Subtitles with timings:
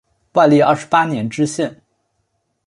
[0.33, 1.79] 万历二十八年知县。